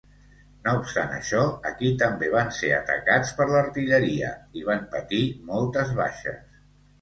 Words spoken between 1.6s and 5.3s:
aquí, també, van ser atacats per l'artilleria i van patir